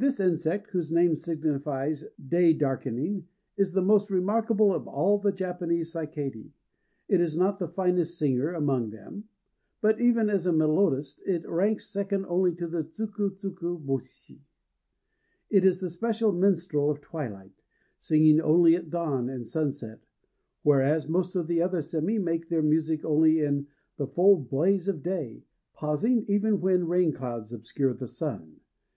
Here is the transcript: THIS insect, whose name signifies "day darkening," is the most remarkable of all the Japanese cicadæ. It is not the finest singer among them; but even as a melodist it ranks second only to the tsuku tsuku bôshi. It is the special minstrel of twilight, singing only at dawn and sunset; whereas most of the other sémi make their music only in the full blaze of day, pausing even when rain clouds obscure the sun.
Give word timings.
THIS 0.00 0.18
insect, 0.18 0.70
whose 0.70 0.90
name 0.90 1.14
signifies 1.14 2.04
"day 2.18 2.52
darkening," 2.52 3.28
is 3.56 3.72
the 3.72 3.82
most 3.82 4.10
remarkable 4.10 4.74
of 4.74 4.88
all 4.88 5.16
the 5.18 5.30
Japanese 5.30 5.92
cicadæ. 5.94 6.50
It 7.06 7.20
is 7.20 7.38
not 7.38 7.60
the 7.60 7.68
finest 7.68 8.18
singer 8.18 8.52
among 8.52 8.90
them; 8.90 9.28
but 9.80 10.00
even 10.00 10.28
as 10.28 10.44
a 10.44 10.50
melodist 10.52 11.22
it 11.24 11.48
ranks 11.48 11.88
second 11.88 12.26
only 12.26 12.52
to 12.56 12.66
the 12.66 12.82
tsuku 12.82 13.36
tsuku 13.38 13.80
bôshi. 13.80 14.40
It 15.50 15.64
is 15.64 15.78
the 15.80 15.88
special 15.88 16.32
minstrel 16.32 16.90
of 16.90 17.00
twilight, 17.00 17.62
singing 17.96 18.40
only 18.40 18.74
at 18.74 18.90
dawn 18.90 19.28
and 19.28 19.46
sunset; 19.46 20.00
whereas 20.64 21.08
most 21.08 21.36
of 21.36 21.46
the 21.46 21.62
other 21.62 21.78
sémi 21.78 22.20
make 22.20 22.48
their 22.48 22.60
music 22.60 23.04
only 23.04 23.38
in 23.38 23.68
the 23.98 24.08
full 24.08 24.34
blaze 24.34 24.88
of 24.88 25.00
day, 25.00 25.44
pausing 25.74 26.24
even 26.26 26.60
when 26.60 26.88
rain 26.88 27.12
clouds 27.12 27.52
obscure 27.52 27.94
the 27.94 28.08
sun. 28.08 28.58